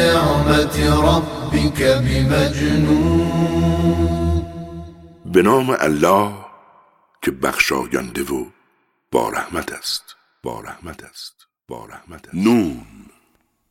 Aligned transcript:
بنعمة 0.00 0.76
ربك 1.06 1.80
بمجنون. 1.82 3.30
به 5.26 5.42
نام 5.42 5.76
الله 5.80 6.32
که 7.22 7.30
بخشاینده 7.30 8.22
و 8.22 8.44
با 9.12 9.28
رحمت 9.28 9.72
است. 9.72 10.16
با 10.42 10.60
رحمت 10.60 11.04
است. 11.04 11.34
با 11.68 11.84
رحمت 11.84 12.28
است. 12.28 12.34
نون. 12.34 12.86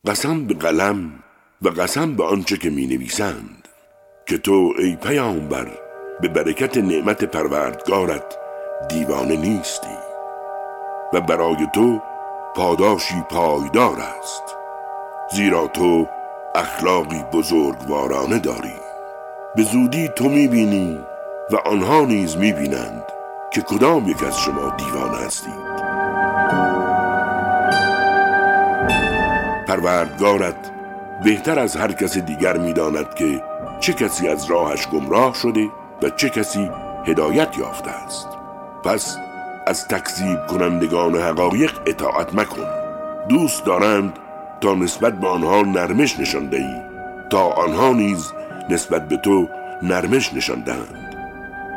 قسم 0.05 0.45
به 0.47 0.53
قلم 0.53 1.23
و 1.61 1.69
قسم 1.69 2.15
به 2.15 2.23
آنچه 2.23 2.57
که 2.57 2.69
می 2.69 2.87
نویسند 2.87 3.67
که 4.25 4.37
تو 4.37 4.73
ای 4.79 4.95
پیامبر 4.95 5.67
به 6.21 6.27
برکت 6.27 6.77
نعمت 6.77 7.23
پروردگارت 7.23 8.37
دیوانه 8.89 9.37
نیستی 9.37 9.97
و 11.13 11.21
برای 11.21 11.67
تو 11.73 12.01
پاداشی 12.55 13.21
پایدار 13.29 13.99
است. 13.99 14.43
زیرا 15.31 15.67
تو 15.67 16.07
اخلاقی 16.55 17.23
بزرگوارانه 17.33 18.39
داری. 18.39 18.73
به 19.55 19.63
زودی 19.63 20.07
تو 20.07 20.29
می‌بینی 20.29 20.99
و 21.51 21.55
آنها 21.55 22.01
نیز 22.01 22.37
می‌بینند 22.37 23.03
که 23.51 23.61
کدام 23.61 24.09
یک 24.09 24.23
از 24.23 24.39
شما 24.39 24.75
دیوانه 24.77 25.17
هستید. 25.17 25.69
پروردگارت 29.67 30.71
بهتر 31.23 31.59
از 31.59 31.75
هر 31.75 31.91
کس 31.91 32.17
دیگر 32.17 32.57
می‌داند 32.57 33.13
که 33.13 33.43
چه 33.79 33.93
کسی 33.93 34.27
از 34.27 34.45
راهش 34.45 34.87
گمراه 34.87 35.33
شده 35.33 35.69
و 36.03 36.09
چه 36.09 36.29
کسی 36.29 36.71
هدایت 37.07 37.57
یافته 37.57 37.91
است. 37.91 38.27
پس 38.83 39.17
از 39.67 39.87
تکذیب 39.87 40.47
کنندگان 40.47 41.15
حقایق 41.15 41.71
اطاعت 41.85 42.35
مکن. 42.35 42.67
دوست 43.29 43.65
دارند 43.65 44.19
تا 44.61 44.75
نسبت 44.75 45.13
به 45.13 45.27
آنها 45.27 45.61
نرمش 45.61 46.19
نشان 46.19 46.45
دهی. 46.45 46.81
تا 47.29 47.49
آنها 47.49 47.93
نیز 47.93 48.33
نسبت 48.69 49.07
به 49.07 49.17
تو 49.17 49.49
نرمش 49.81 50.33
نشان 50.33 50.59
دهند. 50.59 51.15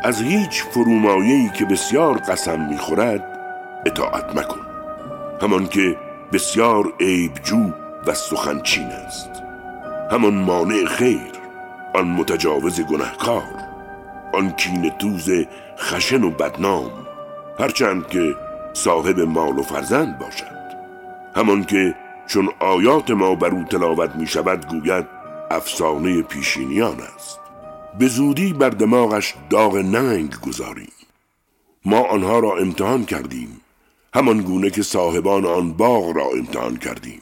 از 0.04 0.22
هیچ 0.22 0.62
فرومایه‌ای 0.62 1.48
که 1.48 1.64
بسیار 1.64 2.18
قسم 2.18 2.60
می‌خورد 2.68 3.24
اطاعت 3.86 4.36
مکن. 4.36 4.60
همان 5.42 5.66
که 5.66 5.96
بسیار 6.32 6.92
عیبجو 7.00 7.70
و 8.06 8.14
سخنچین 8.14 8.86
است. 8.86 9.30
همان 10.10 10.34
مانع 10.34 10.84
خیر 10.84 11.32
آن 11.94 12.08
متجاوز 12.08 12.80
گنهکار 12.80 13.42
آن 14.34 14.50
کین 14.50 14.90
توز 14.98 15.30
خشن 15.78 16.22
و 16.22 16.30
بدنام 16.30 16.90
هرچند 17.58 18.06
که 18.06 18.34
صاحب 18.72 19.20
مال 19.20 19.58
و 19.58 19.62
فرزند 19.62 20.18
باشد. 20.18 20.62
همان 21.36 21.64
که 21.64 21.94
چون 22.32 22.48
آیات 22.60 23.10
ما 23.10 23.34
بر 23.34 23.50
او 23.50 23.64
تلاوت 23.64 24.16
می 24.16 24.26
شود 24.26 24.66
گوید 24.68 25.06
افسانه 25.50 26.22
پیشینیان 26.22 27.00
است. 27.00 27.40
به 27.98 28.08
زودی 28.08 28.52
بر 28.52 28.70
دماغش 28.70 29.34
داغ 29.50 29.76
ننگ 29.76 30.40
گذاریم. 30.40 30.92
ما 31.84 32.00
آنها 32.00 32.38
را 32.38 32.56
امتحان 32.56 33.04
کردیم 33.04 33.60
همان 34.14 34.40
گونه 34.40 34.70
که 34.70 34.82
صاحبان 34.82 35.46
آن 35.46 35.72
باغ 35.72 36.16
را 36.16 36.24
امتحان 36.38 36.76
کردیم. 36.76 37.20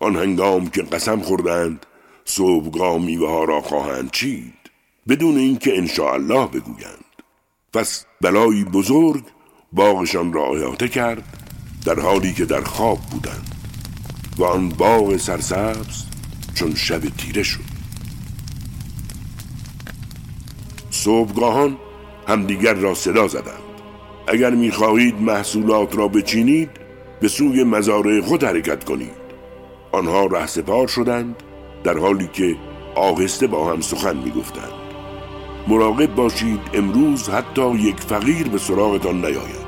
آن 0.00 0.16
هنگام 0.16 0.66
که 0.66 0.82
قسم 0.82 1.20
خوردند 1.20 1.86
صبحگاه 2.24 2.98
میوه 2.98 3.30
ها 3.30 3.44
را 3.44 3.60
خواهند 3.60 4.10
چید 4.10 4.54
بدون 5.08 5.36
اینکه 5.36 5.82
الله 5.98 6.46
بگویند. 6.46 7.04
پس 7.72 8.06
بلایی 8.20 8.64
بزرگ 8.64 9.24
باغشان 9.72 10.32
را 10.32 10.44
احاطه 10.44 10.88
کرد 10.88 11.24
در 11.86 12.00
حالی 12.00 12.32
که 12.32 12.44
در 12.44 12.60
خواب 12.60 12.98
بودند. 12.98 13.53
و 14.38 14.44
آن 14.44 14.68
باغ 14.68 15.16
سرسبز 15.16 16.04
چون 16.54 16.74
شب 16.74 17.00
تیره 17.00 17.42
شد. 17.42 17.60
صبحگاهان 20.90 21.76
همدیگر 22.28 22.74
را 22.74 22.94
صدا 22.94 23.28
زدند. 23.28 23.64
اگر 24.28 24.50
می‌خواهید 24.50 25.20
محصولات 25.20 25.96
را 25.96 26.08
بچینید 26.08 26.70
به 27.20 27.28
سوی 27.28 27.64
مزارع 27.64 28.20
خود 28.20 28.44
حرکت 28.44 28.84
کنید. 28.84 29.24
آنها 29.92 30.26
رهسپار 30.26 30.88
شدند 30.88 31.36
در 31.84 31.98
حالی 31.98 32.28
که 32.32 32.56
آهسته 32.94 33.46
با 33.46 33.72
هم 33.72 33.80
سخن 33.80 34.16
می‌گفتند. 34.16 34.72
مراقب 35.68 36.14
باشید 36.14 36.60
امروز 36.74 37.28
حتی 37.28 37.74
یک 37.74 38.00
فقیر 38.00 38.48
به 38.48 38.58
سراغتان 38.58 39.16
نیاید. 39.16 39.64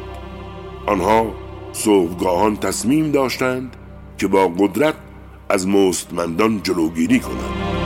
آنها 0.86 1.32
صبحگاهان 1.72 2.56
تصمیم 2.56 3.10
داشتند 3.10 3.75
که 4.18 4.26
با 4.26 4.48
قدرت 4.48 4.94
از 5.48 5.68
مستمندان 5.68 6.60
جلوگیری 6.62 7.20
کنند. 7.20 7.76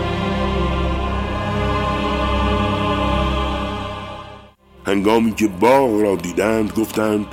هنگامی 4.86 5.32
که 5.32 5.48
باغ 5.48 6.00
را 6.00 6.16
دیدند 6.16 6.72
گفتند 6.72 7.26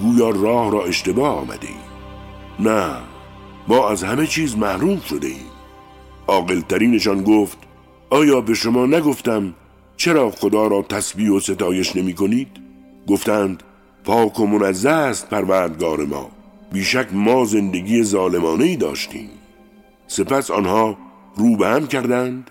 گویا 0.00 0.30
راه 0.30 0.70
را 0.72 0.84
اشتباه 0.84 1.38
آمده 1.38 1.66
ایم 1.66 1.76
نه 2.58 2.96
ما 3.68 3.88
از 3.88 4.04
همه 4.04 4.26
چیز 4.26 4.56
محروم 4.56 5.00
شده 5.00 5.26
ایم 5.26 5.50
عاقلترینشان 6.26 7.22
گفت 7.22 7.58
آیا 8.10 8.40
به 8.40 8.54
شما 8.54 8.86
نگفتم 8.86 9.54
چرا 9.96 10.30
خدا 10.30 10.66
را 10.66 10.82
تسبیح 10.82 11.30
و 11.30 11.40
ستایش 11.40 11.96
نمی 11.96 12.14
کنید؟ 12.14 12.48
گفتند 13.08 13.62
پاک 14.04 14.40
و 14.40 14.46
منزه 14.46 14.90
است 14.90 15.30
پروردگار 15.30 16.04
ما. 16.04 16.30
بیشک 16.74 17.08
ما 17.12 17.44
زندگی 17.44 18.02
ظالمانه 18.02 18.64
ای 18.64 18.76
داشتیم. 18.76 19.30
سپس 20.06 20.50
آنها 20.50 20.98
رو 21.36 21.56
به 21.56 21.66
هم 21.66 21.86
کردند 21.86 22.50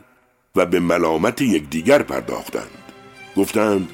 و 0.55 0.65
به 0.65 0.79
ملامت 0.79 1.41
یکدیگر 1.41 2.03
پرداختند. 2.03 2.83
گفتند 3.37 3.89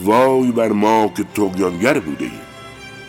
وای 0.00 0.52
بر 0.52 0.68
ما 0.68 1.12
که 1.16 1.24
تقیانگر 1.24 1.98
بوده 1.98 2.24
ایم 2.24 2.40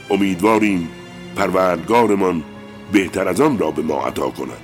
امیدواریم 0.10 0.90
پروردگارمان 1.36 2.44
بهتر 2.92 3.28
از 3.28 3.42
آن 3.42 3.60
را 3.60 3.72
به 3.72 3.82
ما 3.82 4.06
عطا 4.08 4.30
کند 4.30 4.64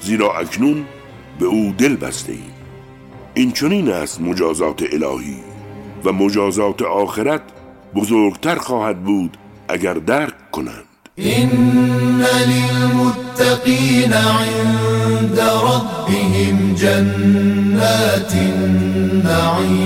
زیرا 0.00 0.38
اکنون 0.38 0.84
به 1.38 1.46
او 1.46 1.74
دل 1.78 1.96
بسته 1.96 2.32
ایم 2.32 2.52
این 3.34 3.52
چنین 3.52 3.92
است 3.92 4.20
مجازات 4.20 4.82
الهی 4.92 5.36
و 6.04 6.12
مجازات 6.12 6.82
آخرت 6.82 7.42
بزرگتر 7.94 8.54
خواهد 8.54 9.04
بود 9.04 9.36
اگر 9.68 9.94
درک 9.94 10.50
کنند. 10.50 10.89
إن 11.20 12.24
للمتقين 12.50 14.12
عند 14.12 15.40
ربهم 15.40 16.74
جنات 16.74 18.34
النعيم. 18.34 19.80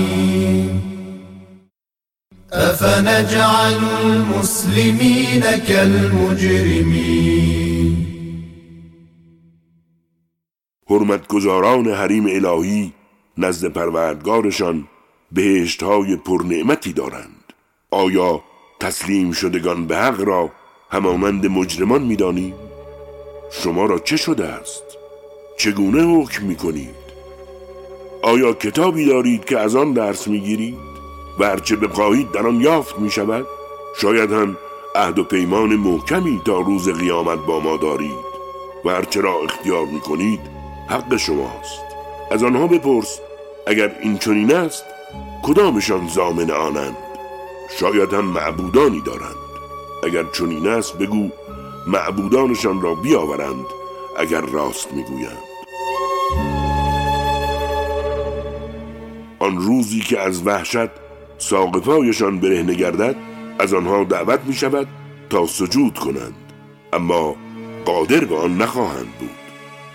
أفنجعل 2.53 3.83
المسلمين 4.05 5.41
كالمجرمين. 5.67 7.15
حرمتگزاران 10.89 11.87
حریم 11.87 12.25
الهی 12.25 12.93
نزد 13.37 13.67
پروردگارشان 13.67 14.87
بهشت 15.31 15.83
های 15.83 16.15
پرنعمتی 16.15 16.93
دارند. 16.93 17.53
آیا 17.91 18.41
تسلیم 18.79 19.31
شدگان 19.31 19.87
به 19.87 19.97
حق 19.97 20.21
را 20.21 20.51
همانند 20.89 21.45
مجرمان 21.45 22.01
می‌دانید 22.01 22.55
شما 23.51 23.85
را 23.85 23.99
چه 23.99 24.17
شده 24.17 24.45
است؟ 24.45 24.83
چگونه 25.57 26.03
حکم 26.03 26.45
می‌کنید؟ 26.45 26.95
آیا 28.21 28.53
کتابی 28.53 29.05
دارید 29.05 29.45
که 29.45 29.59
از 29.59 29.75
آن 29.75 29.93
درس 29.93 30.27
می‌گیرید؟ 30.27 30.77
و 31.39 31.45
هرچه 31.45 31.75
بخواهید 31.75 32.31
در 32.31 32.47
آن 32.47 32.61
یافت 32.61 32.99
می 32.99 33.11
شود 33.11 33.45
شاید 34.01 34.31
هم 34.31 34.57
عهد 34.95 35.19
و 35.19 35.23
پیمان 35.23 35.75
محکمی 35.75 36.41
تا 36.45 36.59
روز 36.59 36.89
قیامت 36.89 37.39
با 37.39 37.59
ما 37.59 37.77
دارید. 37.77 38.35
و 38.85 38.89
هرچه 38.89 39.21
را 39.21 39.33
اختیار 39.33 39.85
می 39.85 39.99
کنید 39.99 40.39
حق 40.89 41.17
شماست. 41.17 41.81
از 42.31 42.43
آنها 42.43 42.67
بپرس 42.67 43.19
اگر 43.67 43.95
این 44.01 44.17
چنین 44.17 44.55
است 44.55 44.83
کدامشان 45.43 46.07
زامن 46.07 46.51
آنند؟ 46.51 46.97
شاید 47.79 48.13
هم 48.13 48.25
معبودانی 48.25 49.01
دارند. 49.01 49.44
اگر 50.03 50.23
چنین 50.33 50.67
است 50.67 50.97
بگو 50.97 51.29
معبودانشان 51.87 52.81
را 52.81 52.95
بیاورند 52.95 53.65
اگر 54.17 54.41
راست 54.41 54.93
می‌گویند. 54.93 55.55
آن 59.39 59.57
روزی 59.57 59.99
که 59.99 60.19
از 60.19 60.47
وحشت 60.47 60.89
ساقپایشان 61.37 62.39
برهنه 62.39 62.73
گردد 62.73 63.15
از 63.59 63.73
آنها 63.73 64.03
دعوت 64.03 64.39
می 64.45 64.53
شود 64.53 64.87
تا 65.29 65.47
سجود 65.47 65.99
کنند. 65.99 66.35
اما 66.93 67.35
قادر 67.85 68.25
به 68.25 68.37
آن 68.37 68.57
نخواهند 68.57 69.11
بود. 69.19 69.29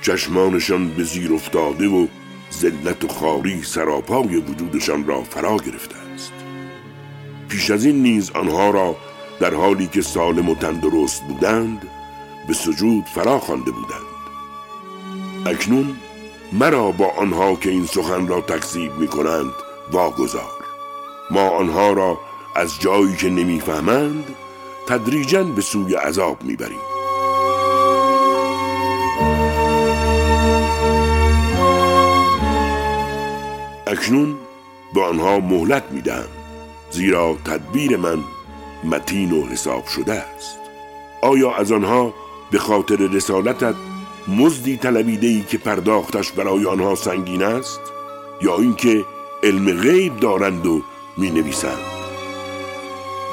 چشمانشان 0.03 0.89
به 0.89 1.05
زیر 1.05 1.33
افتاده 1.33 1.89
و 1.89 2.07
ذلت 2.53 3.05
و 3.05 3.09
خاری 3.09 3.63
سراپای 3.63 4.37
وجودشان 4.37 5.07
را 5.07 5.23
فرا 5.23 5.57
گرفته 5.57 5.97
است. 6.15 6.33
پیش 7.49 7.71
از 7.71 7.85
این 7.85 8.03
نیز 8.03 8.31
آنها 8.31 8.71
را 8.71 8.97
در 9.41 9.55
حالی 9.55 9.87
که 9.87 10.03
سالم 10.03 10.49
و 10.49 10.55
تندرست 10.55 11.23
بودند 11.23 11.89
به 12.49 12.55
سجود 12.55 13.05
فرا 13.05 13.39
خوانده 13.39 13.71
بودند. 13.71 14.11
اکنون 15.47 15.97
مرا 16.53 16.91
با 16.91 17.07
آنها 17.19 17.55
که 17.55 17.71
این 17.71 17.87
سخن 17.87 18.27
را 18.27 18.41
تکذیب 18.41 18.99
می 18.99 19.09
کنند 19.09 19.53
واگذار. 19.93 20.51
ما 21.31 21.49
آنها 21.49 21.93
را 21.93 22.19
از 22.57 22.81
جایی 22.81 23.17
که 23.17 23.31
نمی‌فهمند 23.31 24.25
تدریجا 24.89 25.45
به 25.45 25.63
سوی 25.63 25.95
عذاب 25.95 26.43
می‌بریم. 26.43 26.81
اکنون 33.87 34.37
به 34.95 35.03
آنها 35.03 35.41
مهلت 35.41 35.85
میدم 35.91 36.27
زیرا 36.91 37.37
تدبیر 37.45 37.97
من 37.97 38.19
متین 38.85 39.33
و 39.33 39.47
حساب 39.47 39.87
شده 39.87 40.13
است. 40.13 40.59
آیا 41.23 41.55
از 41.55 41.73
آنها 41.73 42.15
به 42.51 42.59
خاطر 42.59 42.97
رسالتت 42.97 43.75
مزدی 44.29 44.77
طلبیده 44.77 45.27
ای 45.27 45.43
که 45.43 45.59
پرداختش 45.59 46.33
برای 46.33 46.67
آنها 46.67 46.95
سنگین 46.95 47.43
است؟ 47.43 47.81
یا 48.43 48.57
اینکه 48.57 49.05
علم 49.43 49.81
غیب 49.81 50.17
دارند 50.17 50.67
و 50.67 50.83
می 51.17 51.31
نویسند 51.31 51.79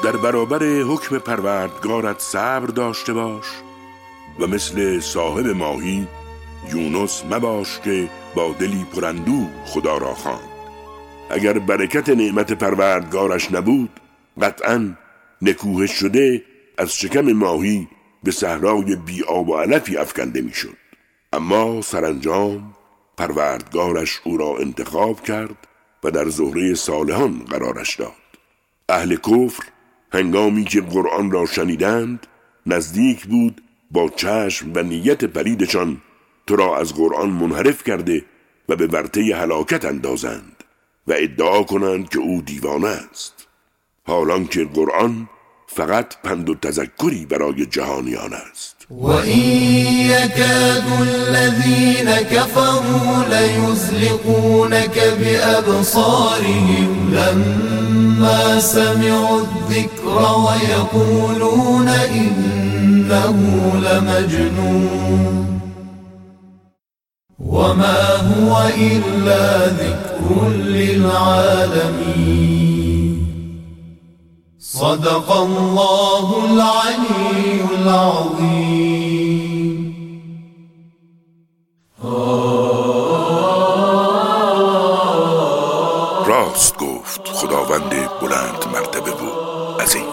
در 0.04 0.16
برابر 0.16 0.62
حکم 0.62 1.18
پروردگارت 1.18 2.20
صبر 2.20 2.66
داشته 2.66 3.12
باش 3.12 3.46
و 4.40 4.46
مثل 4.46 5.00
صاحب 5.00 5.46
ماهی 5.46 6.06
یونس 6.72 7.22
مباش 7.30 7.80
که 7.84 8.08
با 8.34 8.54
دلی 8.58 8.86
پرندو 8.96 9.46
خدا 9.64 9.98
را 9.98 10.14
خواند. 10.14 10.48
اگر 11.30 11.58
برکت 11.58 12.08
نعمت 12.08 12.52
پروردگارش 12.52 13.52
نبود 13.52 13.90
قطعا 14.42 14.94
نکوهش 15.42 15.92
شده 15.92 16.44
از 16.78 16.94
شکم 16.94 17.32
ماهی 17.32 17.88
به 18.22 18.30
صحرای 18.30 18.96
بی 18.96 19.22
آب 19.22 19.48
و 19.48 19.56
علفی 19.56 19.96
افکنده 19.96 20.40
می‌شد. 20.40 20.76
اما 21.32 21.82
سرانجام 21.82 22.74
پروردگارش 23.16 24.20
او 24.24 24.36
را 24.36 24.56
انتخاب 24.58 25.22
کرد 25.22 25.66
و 26.04 26.10
در 26.10 26.28
زهره 26.28 26.74
صالحان 26.74 27.38
قرارش 27.38 27.96
داد. 27.96 28.12
اهل 28.88 29.16
کفر 29.16 29.62
هنگامی 30.12 30.64
که 30.64 30.80
قرآن 30.80 31.30
را 31.30 31.46
شنیدند 31.46 32.26
نزدیک 32.66 33.26
بود 33.26 33.62
با 33.90 34.08
چشم 34.08 34.72
و 34.74 34.82
نیت 34.82 35.24
پریدشان 35.24 36.02
تو 36.46 36.56
را 36.56 36.78
از 36.78 36.94
قرآن 36.94 37.30
منحرف 37.30 37.84
کرده 37.84 38.24
و 38.68 38.76
به 38.76 38.86
ورطه 38.86 39.36
هلاکت 39.36 39.84
اندازند 39.84 40.64
و 41.06 41.12
ادعا 41.16 41.62
کنند 41.62 42.08
که 42.08 42.18
او 42.18 42.42
دیوانه 42.42 42.88
است. 42.88 43.37
حالان 44.08 44.46
که 44.46 44.64
قرآن 44.74 45.28
فقط 45.66 46.14
پند 46.24 46.48
و 46.48 46.54
تذکری 46.54 47.26
برای 47.26 47.66
جهانیان 47.66 48.32
است. 48.52 48.76
وإن 48.90 49.38
يكاد 50.14 50.84
الذين 51.00 52.10
كفروا 52.10 53.24
ليزلقونك 53.30 54.98
بأبصارهم 55.20 57.14
لما 57.14 58.60
سمعوا 58.60 59.40
الذكر 59.40 60.18
ويقولون 60.46 61.88
إنه 61.88 63.36
لمجنون. 63.84 65.60
وما 67.38 68.16
هو 68.16 68.68
إلا 68.78 69.68
ذكر 69.68 70.48
للعالمين 70.48 71.98
صدق 74.70 75.30
الله 75.32 76.44
العلي 76.44 77.60
العظيم 77.72 78.98
راست 86.26 86.78
گفت 86.78 87.28
خداوند 87.28 88.08
بلند 88.20 88.64
مرتبه 88.72 89.10
و 89.10 89.30
عظیم. 89.80 90.06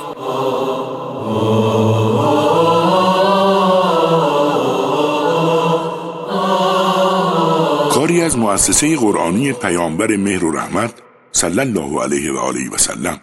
کاری 7.93 8.21
از 8.21 8.37
مؤسسه 8.37 8.97
قرآنی 8.97 9.53
پیامبر 9.53 10.15
مهر 10.15 10.45
و 10.45 10.51
رحمت 10.51 10.93
صلی 11.31 11.59
الله 11.59 12.03
علیه 12.03 12.33
و 12.33 12.37
آله 12.37 12.69
و 12.69 12.77
سلم. 12.77 13.19